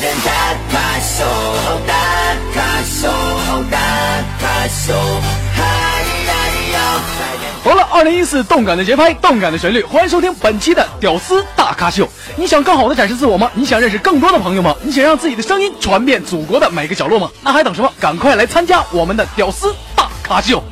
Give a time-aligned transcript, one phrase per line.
[0.00, 0.30] 点打
[0.70, 1.24] 卡秀，
[1.84, 1.94] 打
[2.54, 3.08] 卡秀，
[3.68, 3.78] 打
[4.40, 4.94] 卡秀，
[7.64, 12.08] 好了，二零一四动感的节拍，动感的旋律，欢迎收听本期的屌丝大咖秀。
[12.36, 13.50] 你想更好的展示自我吗？
[13.54, 14.72] 你想认识更多的朋友吗？
[14.82, 17.28] 你想让自己的声音传遍祖国的每个角落吗？
[17.42, 17.92] 那还等什么？
[17.98, 20.62] 赶快来参加我们的屌丝大咖秀！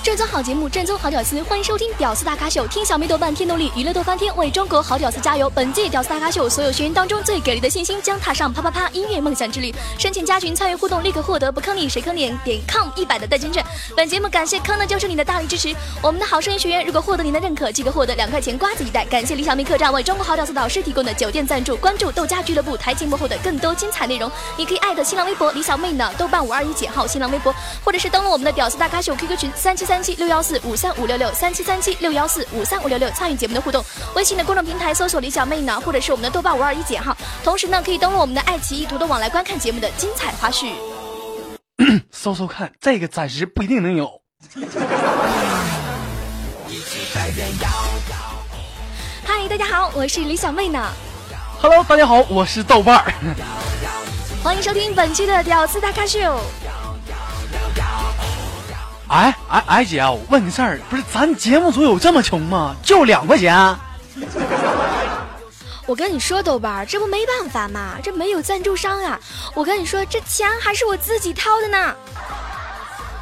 [0.00, 5.50] 正宗好节目，正宗好屌丝，欢迎收听《屌丝大咖秀》，听小妹豆瓣天动力，娱乐逗翻天，为中国好屌丝加油！
[5.50, 9.74] 本届《屌丝大咖秀》所有学员当中最给力的信心将踏上啪啪啪音乐梦想之旅。
[9.98, 13.62] 申请加群参与互动，立刻获得不坑你谁坑脸点 com 一百的代金券。
[13.94, 15.74] 本节目感谢坑的就是你的大力支持。
[16.00, 19.04] 我们的好声音学员如果获得您的认可，即可获得两块钱瓜子一袋。
[19.04, 21.76] 感谢李小妹客栈为中国好屌丝导师提供的酒店赞助。
[21.76, 27.54] 关注豆家俱乐部台前幕后的更多精彩内容，你可以艾特新浪微博李小妹呢，豆瓣五二一减号新浪微博，
[27.84, 33.82] 或者是登录我们的屌丝大咖秀 QQ 群三七三七六幺四五三五六六三七三七六幺四五三五六六参与节目的互动。
[34.14, 37.16] 微信的公众平台搜索李小妹呢，或者是我们的豆瓣五二一减号。
[37.42, 40.72] 同时呢，可以登录我们的爱奇艺图的网来观看节目的精彩花絮。
[42.12, 44.20] 搜搜看，这个暂时不一定能有。
[49.24, 50.86] 嗨，大家好，我是李小妹呢
[51.62, 53.10] ，Hello，大家好，我是豆瓣儿。
[54.42, 56.38] 欢迎收听本期的屌丝大咖秀。
[59.08, 62.76] 哎哎哎，姐啊，我问个事儿，不是咱节目组有这么穷吗？
[62.82, 63.76] 就两块钱？
[65.86, 69.18] 我跟你说，豆瓣儿，这不没办法嘛，这没有赞助商啊。
[69.54, 71.94] 我跟你说，这钱还是我自己掏的呢。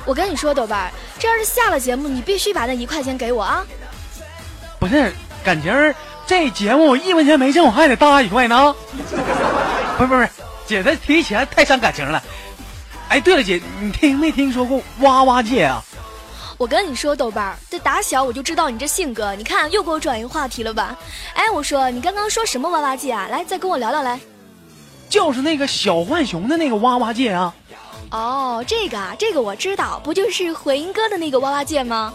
[0.05, 3.65] 我跟你说，豆瓣儿，这要是下了节目，你必须把那一块钱给我啊。
[4.81, 5.12] 不是，
[5.45, 5.95] 感情
[6.27, 8.75] 这节目我一分钱没挣，我还得搭一块呢。
[9.97, 10.28] 不是不是，
[10.67, 12.21] 姐这提钱太伤感情了。
[13.09, 15.83] 哎，对了，姐，你听没听说过哇哇界啊？
[16.59, 20.97] 我跟你说，豆瓣儿，这打小我就知道你这性格，你看又给我转移话题了吧？
[21.34, 23.28] 哎，我说你刚刚说什么哇哇界啊？
[23.31, 24.19] 来，再跟我聊聊来。
[25.09, 27.55] 就是那个小浣熊的那个哇哇界啊。
[28.11, 32.12] 哦，这个啊，这个我知道，不就是回音哥的那个哇哇界吗？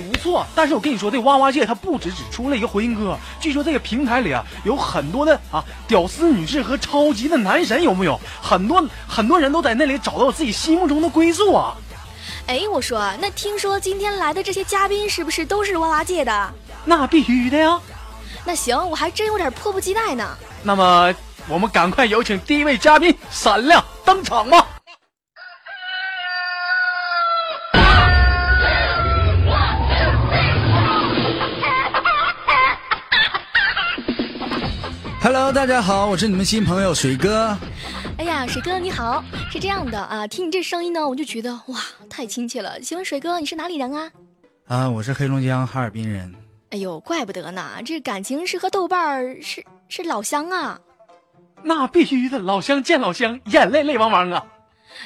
[0.00, 8.20] 不错，但是我跟你说，这哇哇界它不止只出了一个回音哥，据说这个平台里啊有很多的啊屌丝女士和超级的男神，有没有？
[8.42, 11.74] 很多很多人都在那里找到自己心目中的归宿啊。
[12.46, 16.54] 哎，我说，那听说今天来的这些嘉宾是不是都是哇哇界的？
[16.84, 17.80] 那必须的呀。
[18.44, 20.36] 那行，我还真有点迫不及待呢。
[20.62, 21.12] 那么
[21.48, 24.75] 我们赶快有请第一位嘉宾闪亮登场吧。
[35.26, 37.58] Hello，大家好，我是你们新朋友水哥。
[38.16, 42.78] 哎呀，水哥你好，是这样的啊，听你这声音呢，我就觉得哇，太亲切了。
[42.78, 44.08] 请问水哥你是哪里人啊？
[44.68, 46.32] 啊，我是黑龙江哈尔滨人。
[46.70, 50.78] 哎呦，怪不得呢，这感情是和豆瓣儿是是老乡啊。
[51.60, 54.46] 那必须的，老乡见老乡，眼泪泪汪汪啊！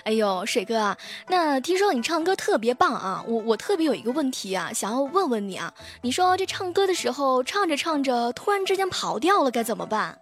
[0.05, 0.97] 哎呦，水哥啊，
[1.29, 10.19] 那听说你唱歌特别棒啊，我我特别有一个问题啊，想要问问你啊，你说这唱歌的时候唱着唱着，突然之间跑调了，该怎么办？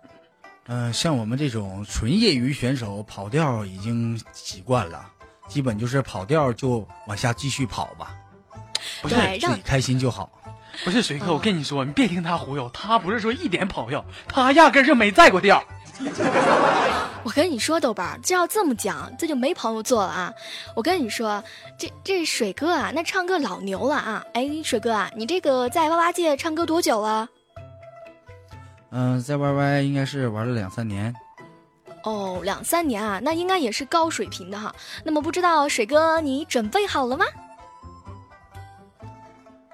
[0.66, 5.06] 呃，像我们这种纯业余选手，跑调已经习惯了，
[5.48, 8.14] 基本就是跑调就往下继续跑吧，
[9.00, 10.30] 不是自己开心就好。
[10.84, 15.64] 不是水哥，我跟你说，你别听他忽悠，他不是说一点跑调，他压根儿就没在过调。
[17.24, 20.32] 我跟你说，豆瓣儿，这要这么讲，这就没朋友做了啊！
[20.74, 21.42] 我跟你说，
[21.76, 24.24] 这这水哥啊，那唱歌老牛了啊！
[24.34, 27.28] 哎，水哥啊，你这个在哇哇界唱歌多久了？
[28.90, 31.14] 嗯、在 YY 应该是玩了两三年。
[32.04, 34.74] 哦，两三年啊，那应该也是高水平的哈。
[35.04, 37.26] 那么不知道水哥你准备好了吗？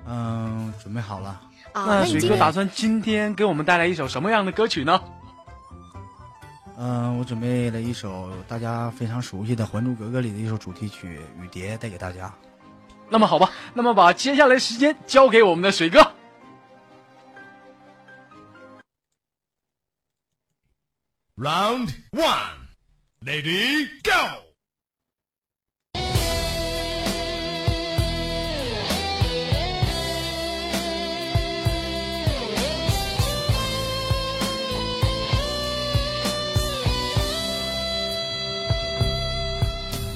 [0.07, 1.41] 嗯、准备好了。
[1.73, 5.01] 啊，那水你今天哥打算今天给我们带来一首什么样的歌曲呢？
[6.77, 12.35] 嗯、我准备了一首大家非常熟悉的《还珠格格》里的一首主题曲《雨蝶》，带给大家。
[13.09, 16.01] 那么好吧，那么把接下来时间交给我们的水哥。
[21.37, 22.69] Round one,
[23.25, 24.54] lady, go!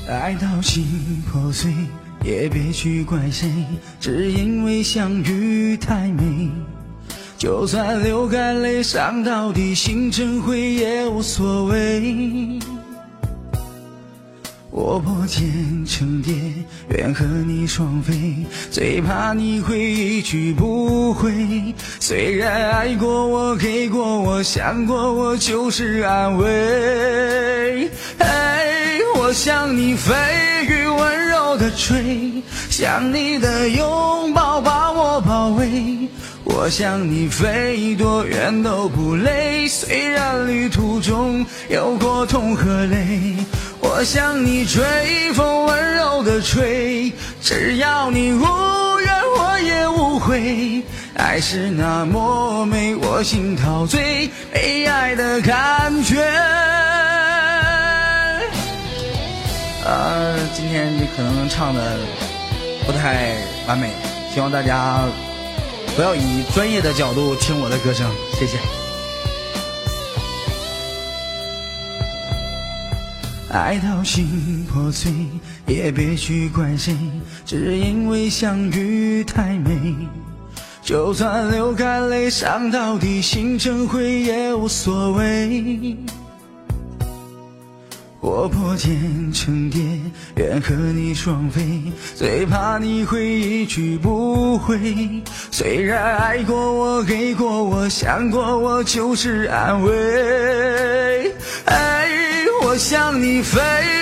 [0.09, 1.71] 爱到心破碎，
[2.25, 3.47] 也别去怪谁，
[4.01, 6.51] 只因为相遇太美。
[7.37, 12.59] 就算流干泪，伤到底，心成灰也无所谓。
[14.71, 16.35] 我破茧成蝶，
[16.89, 21.75] 愿和你双飞，最怕你会一去不回。
[22.01, 27.91] 虽然爱过我，给过我，想过我，就是安慰。
[28.19, 28.58] 哎，
[29.21, 30.15] 我向你飞
[30.69, 36.09] 雨温柔的吹，想你的拥抱把我包围。
[36.45, 43.35] 我向你飞多远都不累，虽然旅途中有过痛和泪。
[43.81, 47.13] 我向你吹风温柔的吹，
[47.43, 48.41] 只要你无
[49.01, 50.81] 怨我也无悔。
[51.17, 56.25] 爱是那么美，我心陶醉，被爱的感觉。
[59.85, 61.97] 呃，今天你可能唱的
[62.87, 63.37] 不太
[63.67, 63.91] 完美，
[64.33, 65.05] 希望大家。
[65.97, 68.09] 不要以专业的角度听我的歌声，
[68.39, 68.57] 谢谢。
[73.51, 75.11] 爱到心破碎，
[75.67, 76.95] 也别去怪谁，
[77.45, 79.95] 只因为相遇太美。
[80.83, 85.97] 就算流干泪，伤到底，心成灰也无所谓。
[88.21, 89.81] 我破茧成蝶，
[90.35, 91.63] 愿和你双飞，
[92.17, 95.23] 最怕你会一去不回。
[95.53, 101.33] 虽然爱过我，给过我，想过我，就是安慰。
[101.67, 102.09] 哎，
[102.65, 103.61] 我向你飞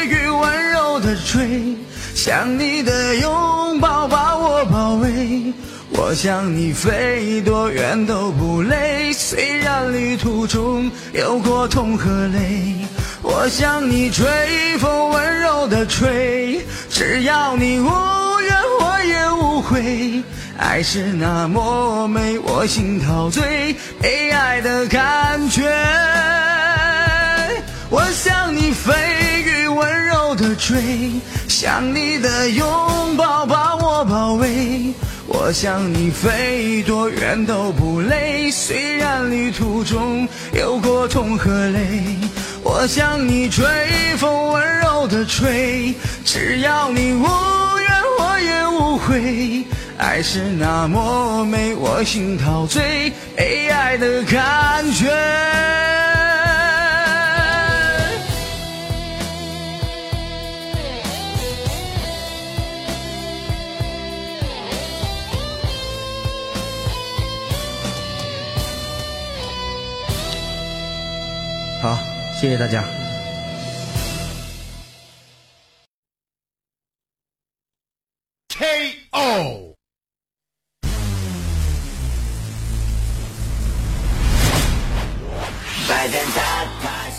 [0.09, 1.77] 雨温柔的吹，
[2.15, 5.53] 想你的拥抱把我包围。
[5.91, 12.75] 我向你飞多远都不累，虽然旅途中有过痛和泪。
[13.29, 14.25] 我向你吹
[14.79, 17.91] 风温柔的吹，只要你无
[18.41, 20.23] 怨我也无悔。
[20.57, 25.65] 爱是那么美，我心陶醉，被爱的感觉。
[27.91, 28.93] 我向你飞
[29.45, 30.81] 雨温柔的坠，
[31.49, 34.95] 想你的拥抱把我包围。
[35.27, 42.17] 我向你飞多远都不累，虽然旅途中有过痛和泪。
[42.69, 43.65] 我向你吹
[44.17, 47.23] 风温柔的吹，只要你无
[47.79, 49.65] 怨我也无悔。
[49.97, 55.07] 爱是那么美，我心陶醉，被爱的感觉。
[71.81, 72.16] 好。
[72.39, 72.85] 谢谢大家。
[78.51, 79.75] K.O.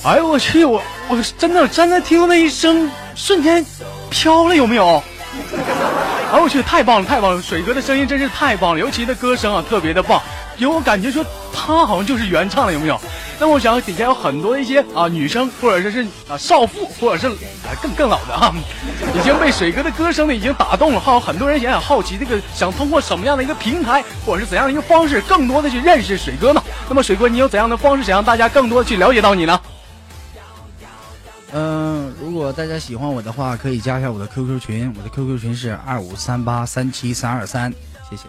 [0.04, 3.66] 哎呦我去，我我真的真的听到那一声，瞬间
[4.12, 5.04] 飘了，有没有？
[6.31, 7.42] 哎我去，太棒了，太棒了！
[7.42, 10.22] 水哥的声音真是太棒了，尤其的歌声啊，特别的棒，
[10.58, 13.02] 给我感觉说他好像就是原唱了，有没有？
[13.39, 18.51] 那我想底下有很多一些啊女生，或者说是啊少妇，或者是啊更更老的啊，
[19.16, 21.00] 已经被水哥的歌声呢已经打动了。
[21.00, 26.63] 还有很多人也很好奇，这个想通过什么样的一个平台，或者是怎样的一个方式，更多的去认识水哥呢？
[26.89, 29.60] 那么水哥，你有怎样的方式想让大家更多的去了解到你呢？
[31.54, 37.71] 嗯，如果大家喜欢我的话，可以加一下我的 QQ 群，我的 QQ 群是二五三八三七三二三，
[38.09, 38.23] 谢谢。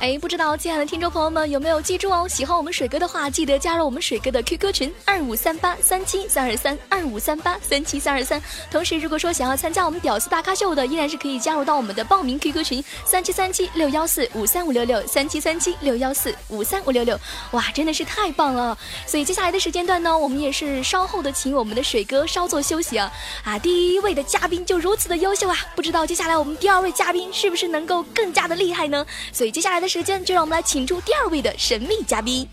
[0.00, 2.26] 哎，不知道亲爱的听众朋友们有没有记住哦？
[2.26, 8.40] 喜欢我们水哥的话，记得加入我们水哥的 QQ 群二五三八三七三二三二五三八三七三二三。
[8.70, 17.20] 同时，如果说想要参加我们屌丝大咖秀的，依然是可以加入到我们的报名 QQ 群三七三七六幺四五三五六六三七三七六幺四五三五六六。
[17.50, 18.78] 哇，真的是太棒了！
[19.06, 23.12] 所以接下来的时间段呢，我们也是稍后的请我们的水哥稍作休息啊
[23.44, 23.58] 啊！
[23.58, 29.04] 第一位的嘉宾就如此的优秀啊，不知道接下来我们第二位嘉宾是不是能够更加的厉害呢？
[29.30, 29.89] 所以接下来的。
[29.90, 32.48] 时间就让我们来请出第二位的神秘嘉宾。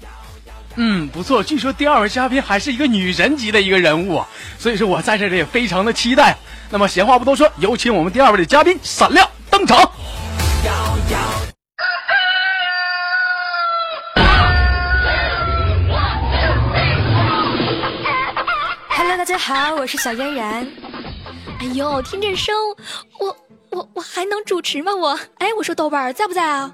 [0.75, 4.27] 嗯，不错，据说第二位嘉宾还是一个女神级的一个人物啊，
[4.58, 6.36] 所以说我在这里也非常的期待。
[6.72, 9.77] 那么闲话不多说，有请我们第二位的嘉宾闪亮登场。
[18.89, 20.67] Hello，大家好，我是小嫣然。
[21.60, 22.56] 哎呦，听这声，
[23.20, 23.38] 我。
[23.70, 24.96] 我我还能主持吗？
[24.96, 26.72] 我哎，我说豆瓣儿在不在啊？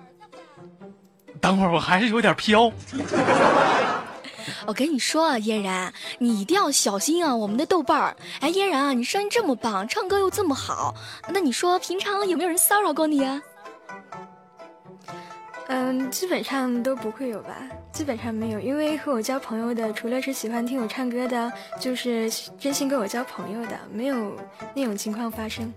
[1.43, 2.71] 等会儿我还是有点飘。
[4.65, 7.35] 我跟你说啊，嫣然，你一定要小心啊！
[7.35, 8.15] 我们的豆瓣儿。
[8.39, 10.95] 哎，嫣然啊，你声音这么棒，唱歌又这么好，
[11.27, 13.41] 那你说平常有没有人骚扰过你啊？
[15.67, 17.57] 嗯，基本上都不会有吧。
[17.91, 24.37] 基本上没有，因为和我交朋友的，除了是喜欢听我唱歌的，就是真心跟我交朋友的，没有
[24.73, 25.73] 那种情况发生。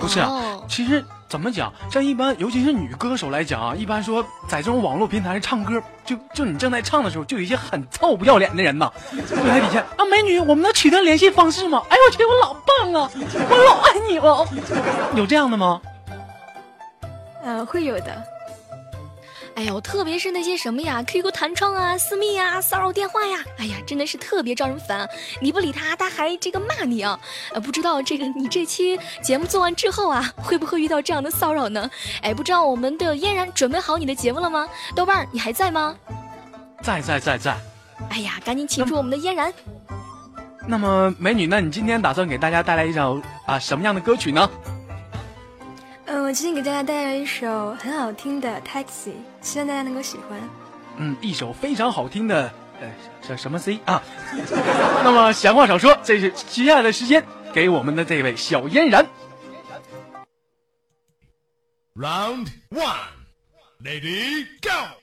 [0.00, 11.82] 不是啊哦，其实怎么讲，像一般，尤其是女歌手来讲啊，一般说在这种网络平台上唱歌，就就你正在唱的时候，就有一些很臭不要脸的人呐， 就在底下啊，美女，我们能取得联系方式吗？
[11.88, 13.10] 哎呦我去，我老棒啊，
[13.48, 14.46] 我老爱你了，
[15.16, 15.80] 有这样的吗？
[17.42, 18.31] 呃，会有的。
[19.54, 25.08] 哎呦，特别是那些什么呀，QQ 弹窗啊、私密啊、骚扰电话呀，哎呀，真的是特别招人烦。
[25.40, 27.18] 你不理他，他还这个骂你啊。
[27.52, 31.88] 呃，不知道这个你这期节目做完之后啊，会不会遇到这样的骚扰呢？
[32.22, 34.66] 哎，不知道我们的嫣然准备好你的节目了吗？
[34.96, 35.94] 豆瓣儿，你还在吗？
[36.82, 37.56] 在在在在。
[38.08, 39.52] 哎呀，赶紧请出我们的嫣然。
[40.66, 44.50] 那么美女，那你今天打算给大家带来一首啊什么样的歌曲呢？
[46.06, 49.10] 嗯、我今天给大家带来一首很好听的《Taxi》，
[49.42, 50.40] 希望大家能够喜欢。
[50.96, 54.02] 嗯，一首非常好听的，呃，什什么 C 啊？
[55.04, 59.06] 那么闲话少说，这是接下来的时间给我们的这位小嫣然。
[61.94, 62.96] Round one.
[63.84, 65.01] Lady, go!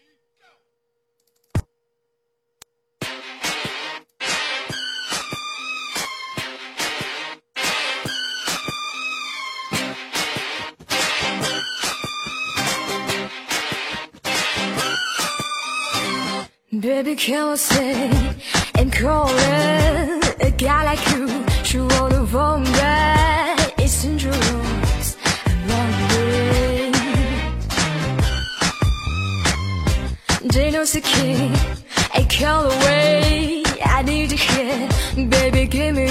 [16.89, 18.09] Baby, can we say
[18.73, 21.27] and call it a guy like you?
[21.63, 23.73] She wrote a wrong right.
[23.77, 25.15] It's dangerous.
[25.67, 26.91] Wrong way.
[30.47, 31.51] Dino's the king.
[32.15, 33.63] I call away.
[33.85, 34.89] I need to hear.
[35.29, 36.07] Baby, give me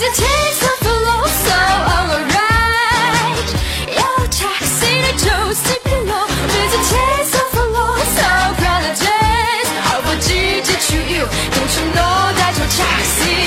[0.00, 1.60] Your taste of a love so
[4.00, 8.30] Your taxi to to pillow With your taste of a love so
[9.88, 10.00] I
[10.64, 11.24] do to you.
[11.54, 13.40] Don't you know that you're taxi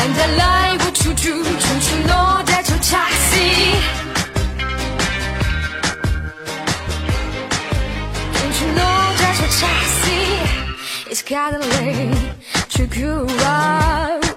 [0.00, 3.50] And I like what you do Don't you know that you're taxi
[9.60, 10.20] taxi
[11.10, 11.22] It's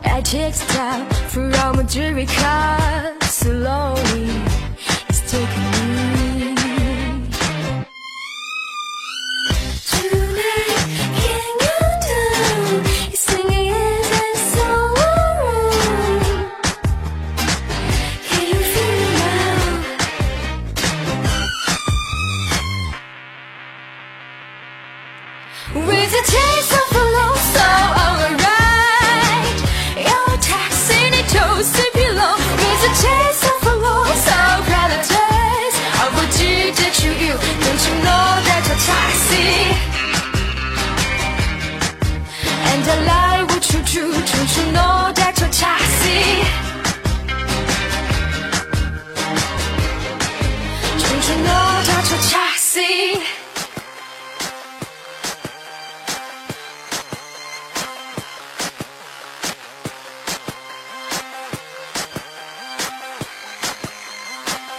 [0.03, 4.52] I checked out from America slowly.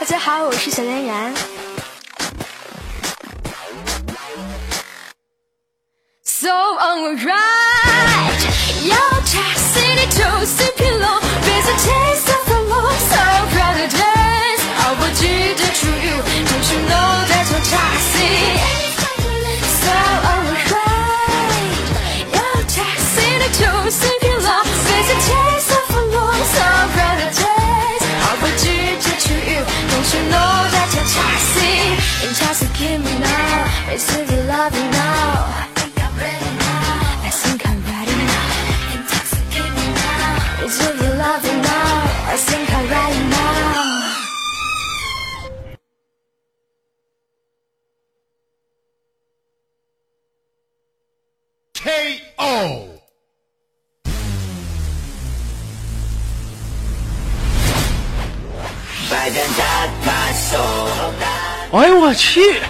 [0.05, 1.35] 大家好，我是小嫣然。
[6.23, 7.64] So on alright,
[61.75, 62.61] 哎呦我去！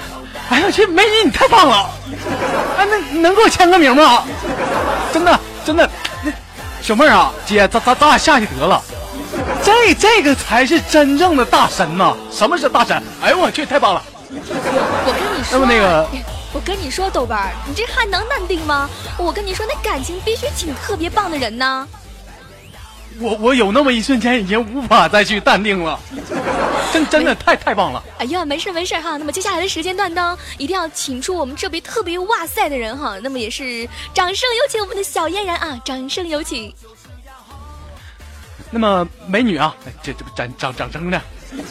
[0.48, 1.90] 哎呦我去，美女你太棒了！
[2.78, 4.24] 哎，那能给我签个名吗？
[5.12, 5.88] 真的真的，
[6.22, 6.32] 那
[6.82, 8.82] 小妹儿啊，姐，咱咱咱俩下去得了。
[9.62, 12.14] 这这个才是真正的大神呐！
[12.30, 13.02] 什么是大神？
[13.22, 14.02] 哎呦我去，太棒了！
[14.30, 16.06] 我跟你说、啊，那么那个
[16.52, 18.88] 我跟你说，豆瓣儿，你这还能淡定吗？
[19.18, 21.86] 我跟你说，那感情必须请特别棒的人呢。
[23.20, 25.98] 我我有那么一瞬间已经无法再去淡定了，
[26.92, 28.02] 真真的太太棒了。
[28.18, 29.16] 哎呀，没事没事哈。
[29.16, 33.16] 那么接下来的时间段呢，一定要请出我们这位特别哇塞的人哈。
[33.22, 36.72] 那么也是掌声有请我们的小嫣然啊，掌声有请。
[38.70, 41.20] 那么美女啊，哎这这掌掌掌声呢？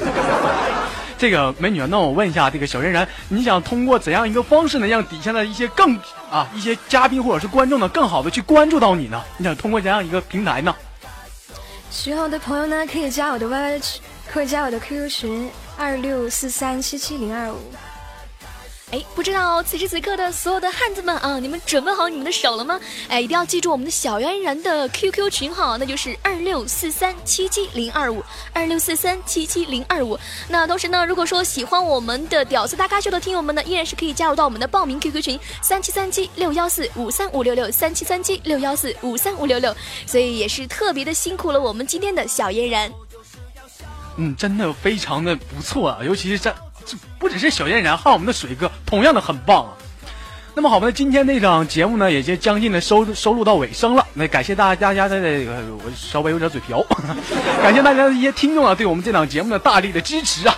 [1.17, 5.97] 这个美女啊，那我问一下这个小嫣然，你想通过怎样一个方式呢，让底下的一些更
[6.31, 9.21] 啊一些嘉宾或者是观众呢，更好的去关注到你呢？
[9.37, 10.73] 你想通过怎样一个平台呢？
[11.93, 17.59] 喜欢我的朋友呢，可以加我的 YY 群，可以加我的 QQ 群二六四三七七零二五。
[18.93, 22.79] 哎，不知道此时此刻的所有的汉子们啊，你们准备好你们的手了吗？
[23.09, 28.23] 哎，一定要记住我们的小嫣然的 QQ 群号，那就是二六四三七七零二五
[28.53, 30.15] 二六四三七七零二五。
[30.47, 39.75] 那同时呢，如果说喜欢我们的屌丝大咖秀的听友们呢，依然是可以加入到我们的报名 QQ 群三七三七六幺四五三五六六三七三七六幺四五三五六六。
[40.05, 42.93] 所以也是特别的辛苦了我们今天的小嫣然。
[44.17, 49.73] 嗯，真的非常的不错啊，尤其是这这不只是小嫣然，还有我们的水哥，同样的很棒啊。
[50.55, 54.05] 那么好吧，今天那场节目呢，也就将近的收收录到尾声了。
[54.13, 56.85] 那感谢大家家的这个，我稍微有点嘴瓢，
[57.63, 60.55] 感谢大家的一些听众啊，对我们这档节目的大力的支持啊。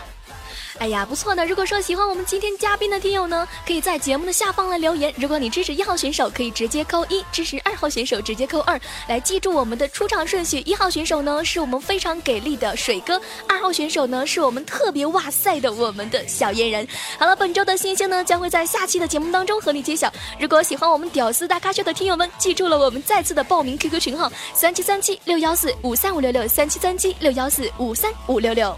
[0.78, 1.46] 哎呀，不错呢！
[1.46, 5.14] 如果说喜欢我们今天嘉宾的听友呢，可以在节目的下方来留言。
[5.16, 8.80] 如果你支持一号选手，可以直接扣一；支持二号选手直接扣二。
[9.06, 16.88] 来记住我们的出场顺序：一号选手呢是我们非常给力的水哥，二号选手呢是我们特别哇塞的我们的小嫣然。
[17.20, 20.10] 好了，本周的新星呢将会在下期的节目当中和你揭晓。
[20.40, 28.74] 如果喜欢我们屌丝大咖秀的听友们，记住了我们再次的报名 QQ 群号：三七三七六幺四五三五六六三七三七六幺四五三五六六。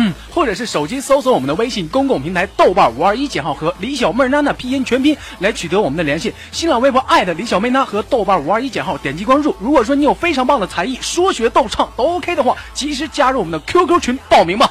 [0.00, 6.32] 嗯，或者是手机搜索我们的微信公共平台豆瓣五二一减号和李小妹娜娜拼音全拼来取得我们的联系。
[6.52, 9.56] 新浪微博艾特李小妹娜和豆瓣五二一减号点击关注。
[9.58, 14.70] 如果说你有非常棒的才艺，说学逗唱都 OK 的话，及时加入我们的 QQ 群报名吧。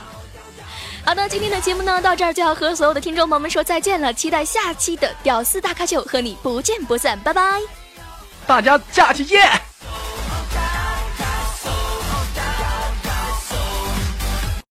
[1.03, 7.59] 好的，今天的节目呢到这儿就要和所有的听众朋友们说再见了，期待下期的屌丝大咖秀和你不见不散，拜拜。
[8.45, 9.66] 大家下期见。